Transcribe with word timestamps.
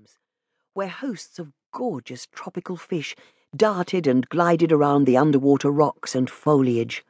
aquariums, 0.00 0.18
where 0.72 0.88
hosts 0.88 1.38
of 1.38 1.52
gorgeous 1.72 2.26
tropical 2.32 2.76
fish 2.76 3.14
darted 3.54 4.06
and 4.06 4.28
glided 4.28 4.72
around 4.72 5.04
the 5.04 5.16
underwater 5.16 5.70
rocks 5.70 6.14
and 6.14 6.30
foliage. 6.30 7.04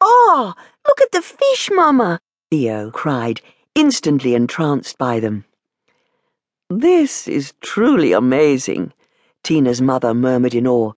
Oh, 0.00 0.54
look 0.86 1.00
at 1.00 1.12
the 1.12 1.22
fish, 1.22 1.70
Mama! 1.72 2.20
Theo 2.50 2.90
cried, 2.90 3.40
instantly 3.74 4.34
entranced 4.34 4.98
by 4.98 5.20
them. 5.20 5.44
This 6.70 7.28
is 7.28 7.54
truly 7.60 8.12
amazing, 8.12 8.92
Tina's 9.42 9.80
mother 9.80 10.12
murmured 10.12 10.54
in 10.54 10.66
awe. 10.66 10.92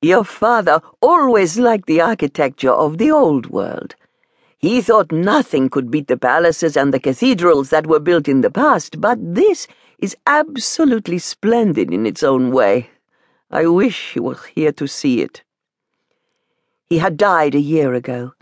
Your 0.00 0.24
father 0.24 0.80
always 1.02 1.58
liked 1.58 1.86
the 1.86 2.00
architecture 2.00 2.72
of 2.72 2.98
the 2.98 3.10
old 3.10 3.50
world. 3.50 3.96
He 4.58 4.80
thought 4.80 5.12
nothing 5.12 5.68
could 5.68 5.90
beat 5.90 6.08
the 6.08 6.16
palaces 6.16 6.76
and 6.76 6.92
the 6.92 7.00
cathedrals 7.00 7.70
that 7.70 7.86
were 7.86 8.00
built 8.00 8.28
in 8.28 8.40
the 8.40 8.50
past, 8.50 9.00
but 9.00 9.18
this 9.20 9.68
is 9.98 10.16
absolutely 10.26 11.18
splendid 11.18 11.92
in 11.92 12.06
its 12.06 12.22
own 12.22 12.50
way. 12.50 12.90
I 13.50 13.66
wish 13.66 14.12
he 14.12 14.20
were 14.20 14.38
here 14.54 14.72
to 14.72 14.86
see 14.86 15.20
it. 15.22 15.42
He 16.84 16.98
had 16.98 17.16
died 17.16 17.54
a 17.54 17.60
year 17.60 17.94
ago, 17.94 18.32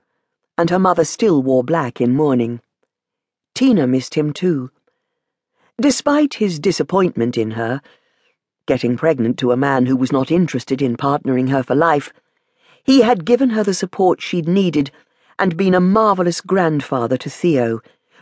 and 0.58 0.70
her 0.70 0.78
mother 0.78 1.04
still 1.04 1.42
wore 1.42 1.64
black 1.64 2.00
in 2.00 2.14
mourning. 2.14 2.60
Tina 3.54 3.86
missed 3.86 4.14
him 4.14 4.32
too. 4.32 4.70
Despite 5.80 6.34
his 6.34 6.58
disappointment 6.58 7.38
in 7.38 7.52
her, 7.52 7.80
getting 8.66 8.96
pregnant 8.96 9.38
to 9.38 9.52
a 9.52 9.56
man 9.56 9.86
who 9.86 9.96
was 9.96 10.12
not 10.12 10.30
interested 10.30 10.82
in 10.82 10.96
partnering 10.96 11.50
her 11.50 11.62
for 11.62 11.74
life, 11.74 12.12
he 12.84 13.00
had 13.00 13.24
given 13.24 13.50
her 13.50 13.64
the 13.64 13.74
support 13.74 14.20
she'd 14.20 14.46
needed 14.46 14.90
and 15.38 15.56
been 15.56 15.74
a 15.74 15.80
marvellous 15.80 16.40
grandfather 16.40 17.16
to 17.16 17.30
Theo, 17.30 17.80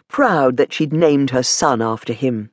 proud 0.09 0.56
that 0.56 0.73
she'd 0.73 0.92
named 0.92 1.30
her 1.30 1.42
son 1.42 1.83
after 1.83 2.12
him. 2.12 2.51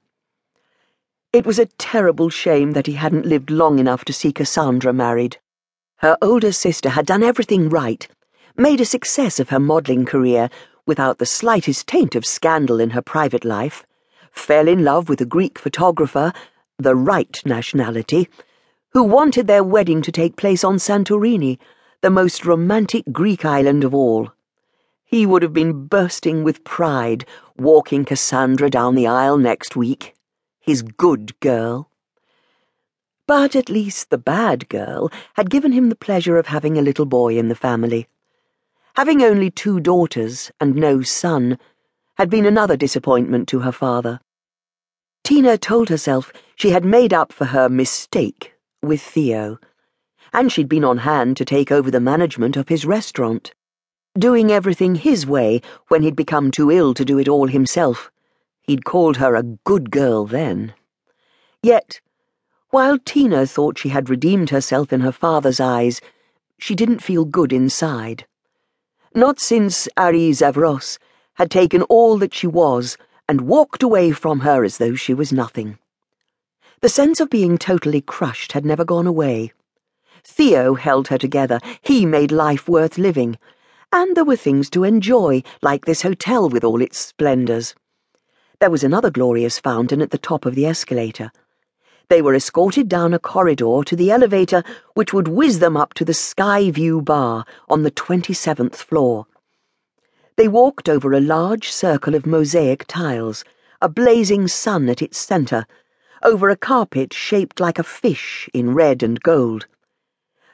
It 1.34 1.45
was 1.45 1.59
a 1.59 1.66
terrible 1.66 2.30
shame 2.30 2.73
that 2.73 2.88
he 2.88 2.94
hadn't 2.94 3.26
lived 3.26 3.49
long 3.49 3.80
enough 3.80 4.03
to 4.03 4.12
see 4.12 4.34
Cassandra 4.34 4.92
married. 4.92 5.38
Her 6.00 6.17
older 6.22 6.52
sister 6.52 6.89
had 6.89 7.06
done 7.06 7.23
everything 7.23 7.69
right, 7.69 8.06
made 8.58 8.81
a 8.81 8.86
success 8.86 9.39
of 9.39 9.47
her 9.47 9.59
modelling 9.59 10.03
career 10.03 10.50
without 10.86 11.19
the 11.19 11.25
slightest 11.25 11.88
taint 11.88 12.16
of 12.16 12.25
scandal 12.25 12.81
in 12.81 12.89
her 12.89 13.02
private 13.02 13.45
life, 13.45 13.86
fell 14.33 14.67
in 14.67 14.83
love 14.83 15.08
with 15.08 15.22
a 15.22 15.25
Greek 15.25 15.58
photographer, 15.58 16.33
the 16.78 16.97
right 16.97 17.41
nationality, 17.45 18.28
who 18.89 19.02
wanted 19.02 19.47
their 19.47 19.63
wedding 19.63 20.02
to 20.02 20.11
take 20.11 20.36
place 20.36 20.66
on 20.66 20.80
Santorini, 20.80 21.58
the 22.02 22.09
most 22.09 22.45
romantic 22.45 23.06
Greek 23.13 23.45
island 23.45 23.86
of 23.86 23.95
all. 23.95 24.34
He 25.06 25.25
would 25.25 25.44
have 25.44 25.53
been 25.53 25.88
bursting 25.88 26.44
with 26.44 26.66
pride 26.66 27.25
walking 27.58 28.03
Cassandra 28.03 28.69
down 28.69 28.95
the 28.95 29.08
aisle 29.08 29.38
next 29.38 29.78
week. 29.78 30.13
His 30.62 30.84
good 30.84 31.40
girl. 31.40 31.90
But 33.28 33.56
at 33.56 33.70
least 33.70 34.09
the 34.09 34.17
bad 34.17 34.70
girl 34.70 35.12
had 35.34 35.50
given 35.50 35.72
him 35.72 35.90
the 35.90 35.95
pleasure 35.95 36.38
of 36.38 36.48
having 36.48 36.78
a 36.78 36.81
little 36.81 37.06
boy 37.06 37.38
in 37.38 37.50
the 37.50 37.56
family. 37.56 38.08
Having 38.95 39.23
only 39.23 39.50
two 39.50 39.80
daughters 39.80 40.52
and 40.59 40.76
no 40.76 41.02
son 41.02 41.58
had 42.16 42.30
been 42.30 42.45
another 42.45 42.78
disappointment 42.78 43.48
to 43.50 43.59
her 43.59 43.72
father. 43.72 44.20
Tina 45.23 45.58
told 45.58 45.90
herself 45.90 46.31
she 46.56 46.70
had 46.70 46.86
made 46.86 47.14
up 47.14 47.34
for 47.34 47.46
her 47.46 47.68
mistake 47.68 48.53
with 48.81 49.02
Theo, 49.02 49.59
and 50.31 50.52
she'd 50.52 50.70
been 50.70 50.84
on 50.84 51.00
hand 51.00 51.38
to 51.38 51.46
take 51.46 51.72
over 51.72 51.90
the 51.90 52.00
management 52.00 52.56
of 52.56 52.70
his 52.70 52.86
restaurant 52.86 53.53
doing 54.18 54.52
everything 54.52 54.96
his 54.96 55.25
way 55.25 55.62
when 55.88 56.03
he'd 56.03 56.16
become 56.16 56.52
too 56.52 56.70
ill 56.70 56.94
to 56.94 57.06
do 57.06 57.18
it 57.18 57.30
all 57.30 57.48
himself. 57.48 58.11
He'd 58.64 58.86
called 58.86 59.17
her 59.17 59.36
a 59.36 59.44
good 59.44 59.92
girl 59.92 60.26
then. 60.26 60.73
Yet, 61.64 62.02
while 62.70 62.98
Tina 62.98 63.45
thought 63.45 63.78
she 63.78 63.90
had 63.90 64.09
redeemed 64.09 64.50
herself 64.50 64.94
in 64.94 65.02
her 65.02 65.12
father's 65.12 65.59
eyes, 65.59 66.02
she 66.58 66.76
didn't 66.76 67.03
feel 67.03 67.26
good 67.26 67.52
inside. 67.52 68.26
Not 69.13 69.40
since 69.40 69.88
Ari 69.97 70.31
Zavros 70.31 70.97
had 71.34 71.52
taken 71.52 71.81
all 71.84 72.18
that 72.18 72.34
she 72.34 72.47
was 72.47 72.97
and 73.28 73.41
walked 73.41 73.84
away 73.84 74.12
from 74.12 74.41
her 74.41 74.64
as 74.64 74.78
though 74.78 74.96
she 74.96 75.14
was 75.14 75.34
nothing. 75.34 75.78
The 76.81 76.90
sense 76.90 77.19
of 77.19 77.30
being 77.30 77.58
totally 77.58 78.02
crushed 78.02 78.53
had 78.53 78.66
never 78.66 78.85
gone 78.85 79.08
away. 79.08 79.53
Theo 80.24 80.75
held 80.75 81.08
her 81.09 81.18
together. 81.18 81.59
He 81.81 82.06
made 82.06 82.31
life 82.31 82.69
worth 82.69 82.97
living 82.97 83.38
and 83.94 84.16
there 84.16 84.25
were 84.25 84.38
things 84.38 84.69
to 84.69 84.84
enjoy, 84.84 85.44
like 85.62 85.85
this 85.85 86.02
hotel 86.02 86.50
with 86.50 86.64
all 86.64 86.81
its 86.81 86.97
splendours. 86.97 87.75
There 88.61 88.69
was 88.69 88.83
another 88.83 89.09
glorious 89.09 89.57
fountain 89.57 90.03
at 90.03 90.11
the 90.11 90.19
top 90.19 90.45
of 90.45 90.53
the 90.53 90.67
escalator. 90.67 91.31
They 92.09 92.22
were 92.22 92.35
escorted 92.35 92.88
down 92.88 93.11
a 93.11 93.17
corridor 93.17 93.81
to 93.83 93.95
the 93.95 94.11
elevator 94.11 94.63
which 94.94 95.11
would 95.11 95.27
whiz 95.27 95.57
them 95.57 95.75
up 95.75 95.95
to 95.95 96.05
the 96.05 96.13
Sky 96.13 96.69
View 96.69 97.01
Bar 97.01 97.44
on 97.67 97.81
the 97.81 97.89
27th 97.89 98.75
floor. 98.75 99.25
They 100.35 100.47
walked 100.47 100.88
over 100.88 101.11
a 101.11 101.19
large 101.19 101.72
circle 101.72 102.13
of 102.13 102.27
mosaic 102.27 102.85
tiles, 102.88 103.44
a 103.81 103.89
blazing 103.89 104.47
sun 104.47 104.89
at 104.89 105.01
its 105.01 105.17
centre, 105.17 105.66
over 106.22 106.51
a 106.51 106.55
carpet 106.55 107.13
shaped 107.13 107.59
like 107.59 107.79
a 107.79 107.83
fish 107.83 108.47
in 108.53 108.75
red 108.75 109.01
and 109.01 109.19
gold. 109.23 109.66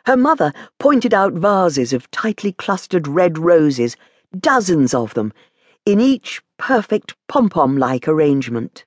Her 0.06 0.16
mother 0.16 0.53
pointed 0.79 1.13
out 1.13 1.34
vases 1.34 1.91
of 1.91 2.09
tightly 2.12 2.53
clustered 2.53 3.06
red 3.06 3.38
roses, 3.38 3.97
dozens 4.39 4.94
of 4.94 5.13
them, 5.13 5.34
in 5.88 6.02
each 6.02 6.42
perfect 6.58 7.16
pom 7.30 7.48
pom 7.48 7.78
like 7.78 8.09
arrangement. 8.09 8.84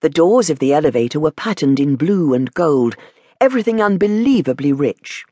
The 0.00 0.08
doors 0.08 0.50
of 0.50 0.58
the 0.58 0.72
elevator 0.72 1.20
were 1.20 1.30
patterned 1.30 1.78
in 1.78 1.94
blue 1.94 2.34
and 2.34 2.52
gold, 2.54 2.96
everything 3.40 3.80
unbelievably 3.80 4.72
rich. 4.72 5.24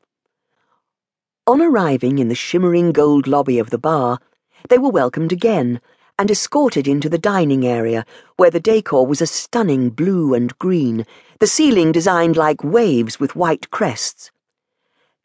On 1.44 1.60
arriving 1.60 2.20
in 2.20 2.28
the 2.28 2.36
shimmering 2.36 2.92
gold 2.92 3.26
lobby 3.26 3.58
of 3.58 3.70
the 3.70 3.78
bar, 3.78 4.20
they 4.68 4.78
were 4.78 4.88
welcomed 4.88 5.32
again 5.32 5.80
and 6.20 6.30
escorted 6.30 6.86
into 6.86 7.08
the 7.08 7.18
dining 7.18 7.66
area, 7.66 8.06
where 8.36 8.52
the 8.52 8.60
decor 8.60 9.04
was 9.04 9.20
a 9.20 9.26
stunning 9.26 9.90
blue 9.90 10.34
and 10.34 10.56
green, 10.60 11.04
the 11.40 11.48
ceiling 11.48 11.90
designed 11.90 12.36
like 12.36 12.62
waves 12.62 13.18
with 13.18 13.34
white 13.34 13.72
crests. 13.72 14.30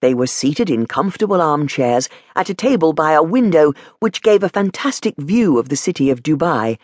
They 0.01 0.16
were 0.16 0.28
seated 0.28 0.69
in 0.69 0.88
comfortable 0.88 1.41
armchairs 1.41 2.09
at 2.35 2.50
a 2.50 2.56
table 2.56 2.91
by 2.91 3.13
a 3.13 3.23
window 3.23 3.73
which 4.00 4.23
gave 4.23 4.44
a 4.44 4.50
fantastic 4.50 5.16
view 5.17 5.59
of 5.59 5.69
the 5.69 5.75
city 5.75 6.09
of 6.09 6.23
Dubai 6.23 6.78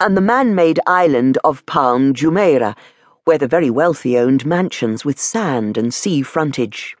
and 0.00 0.16
the 0.16 0.20
man 0.20 0.54
made 0.54 0.78
island 0.86 1.38
of 1.42 1.64
Palm 1.66 2.14
Jumeirah, 2.14 2.76
where 3.24 3.38
the 3.38 3.48
very 3.48 3.70
wealthy 3.70 4.18
owned 4.18 4.44
mansions 4.46 5.04
with 5.04 5.18
sand 5.20 5.76
and 5.76 5.92
sea 5.92 6.22
frontage. 6.22 6.96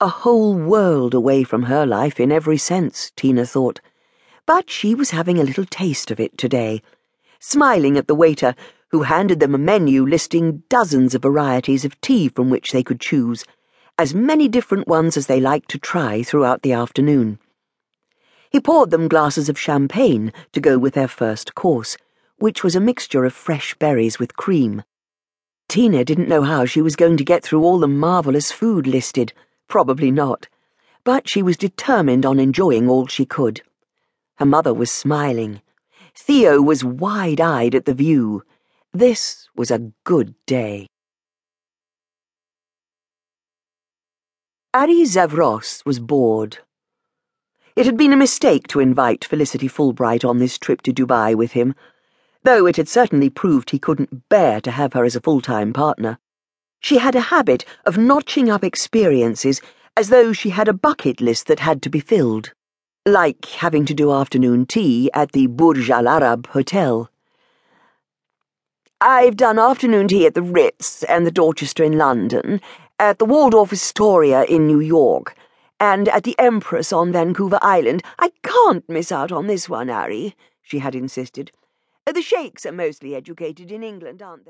A 0.00 0.08
whole 0.08 0.54
world 0.54 1.14
away 1.14 1.44
from 1.44 1.64
her 1.64 1.84
life 1.84 2.18
in 2.18 2.32
every 2.32 2.58
sense, 2.58 3.12
Tina 3.16 3.44
thought. 3.44 3.80
But 4.46 4.70
she 4.70 4.94
was 4.94 5.10
having 5.10 5.38
a 5.38 5.44
little 5.44 5.64
taste 5.64 6.10
of 6.10 6.18
it 6.18 6.38
today, 6.38 6.82
smiling 7.38 7.96
at 7.96 8.08
the 8.08 8.14
waiter 8.14 8.54
who 8.90 9.02
handed 9.02 9.38
them 9.38 9.54
a 9.54 9.58
menu 9.58 10.06
listing 10.06 10.62
dozens 10.68 11.14
of 11.14 11.22
varieties 11.22 11.84
of 11.84 12.00
tea 12.00 12.28
from 12.28 12.50
which 12.50 12.72
they 12.72 12.82
could 12.82 13.00
choose 13.00 13.44
as 14.00 14.14
many 14.14 14.48
different 14.48 14.88
ones 14.88 15.18
as 15.18 15.26
they 15.26 15.38
liked 15.38 15.68
to 15.68 15.78
try 15.78 16.22
throughout 16.22 16.62
the 16.62 16.72
afternoon. 16.72 17.38
He 18.48 18.58
poured 18.58 18.90
them 18.90 19.08
glasses 19.08 19.50
of 19.50 19.58
champagne 19.58 20.32
to 20.52 20.60
go 20.60 20.78
with 20.78 20.94
their 20.94 21.06
first 21.06 21.54
course, 21.54 21.98
which 22.38 22.64
was 22.64 22.74
a 22.74 22.80
mixture 22.80 23.26
of 23.26 23.34
fresh 23.34 23.74
berries 23.74 24.18
with 24.18 24.38
cream. 24.38 24.84
Tina 25.68 26.02
didn't 26.02 26.30
know 26.30 26.40
how 26.40 26.64
she 26.64 26.80
was 26.80 26.96
going 26.96 27.18
to 27.18 27.24
get 27.24 27.42
through 27.42 27.62
all 27.62 27.78
the 27.78 27.88
marvellous 27.88 28.50
food 28.50 28.86
listed, 28.86 29.34
probably 29.68 30.10
not, 30.10 30.48
but 31.04 31.28
she 31.28 31.42
was 31.42 31.58
determined 31.58 32.24
on 32.24 32.40
enjoying 32.40 32.88
all 32.88 33.06
she 33.06 33.26
could. 33.26 33.60
Her 34.36 34.46
mother 34.46 34.72
was 34.72 34.90
smiling. 34.90 35.60
Theo 36.14 36.62
was 36.62 36.82
wide 36.82 37.42
eyed 37.42 37.74
at 37.74 37.84
the 37.84 37.92
view. 37.92 38.44
This 38.94 39.50
was 39.54 39.70
a 39.70 39.92
good 40.04 40.34
day. 40.46 40.86
Ari 44.72 45.02
Zavros 45.02 45.84
was 45.84 45.98
bored. 45.98 46.58
It 47.74 47.86
had 47.86 47.96
been 47.96 48.12
a 48.12 48.16
mistake 48.16 48.68
to 48.68 48.78
invite 48.78 49.24
Felicity 49.24 49.66
Fulbright 49.66 50.24
on 50.24 50.38
this 50.38 50.58
trip 50.58 50.82
to 50.82 50.92
Dubai 50.92 51.34
with 51.34 51.52
him, 51.52 51.74
though 52.44 52.66
it 52.66 52.76
had 52.76 52.88
certainly 52.88 53.30
proved 53.30 53.70
he 53.70 53.80
couldn't 53.80 54.28
bear 54.28 54.60
to 54.60 54.70
have 54.70 54.92
her 54.92 55.04
as 55.04 55.16
a 55.16 55.20
full-time 55.20 55.72
partner. 55.72 56.20
She 56.78 56.98
had 56.98 57.16
a 57.16 57.32
habit 57.32 57.64
of 57.84 57.98
notching 57.98 58.48
up 58.48 58.62
experiences 58.62 59.60
as 59.96 60.08
though 60.08 60.32
she 60.32 60.50
had 60.50 60.68
a 60.68 60.72
bucket 60.72 61.20
list 61.20 61.48
that 61.48 61.58
had 61.58 61.82
to 61.82 61.90
be 61.90 61.98
filled, 61.98 62.52
like 63.04 63.46
having 63.46 63.84
to 63.86 63.94
do 63.94 64.12
afternoon 64.12 64.66
tea 64.66 65.10
at 65.12 65.32
the 65.32 65.48
Burj 65.48 65.90
Al 65.90 66.06
Arab 66.06 66.46
Hotel. 66.46 67.10
I've 69.00 69.36
done 69.36 69.58
afternoon 69.58 70.06
tea 70.06 70.26
at 70.26 70.34
the 70.34 70.42
Ritz 70.42 71.02
and 71.04 71.26
the 71.26 71.32
Dorchester 71.32 71.82
in 71.82 71.98
London, 71.98 72.60
at 73.00 73.18
the 73.18 73.24
Waldorf 73.24 73.72
Astoria 73.72 74.44
in 74.44 74.66
New 74.66 74.78
York, 74.78 75.34
and 75.80 76.06
at 76.08 76.24
the 76.24 76.38
Empress 76.38 76.92
on 76.92 77.10
Vancouver 77.10 77.58
Island. 77.62 78.02
I 78.18 78.30
can't 78.42 78.86
miss 78.90 79.10
out 79.10 79.32
on 79.32 79.46
this 79.46 79.70
one, 79.70 79.88
Ari, 79.88 80.36
she 80.62 80.80
had 80.80 80.94
insisted. 80.94 81.50
The 82.04 82.20
Sheiks 82.20 82.66
are 82.66 82.72
mostly 82.72 83.14
educated 83.14 83.72
in 83.72 83.82
England, 83.82 84.20
aren't 84.20 84.44
they? 84.44 84.48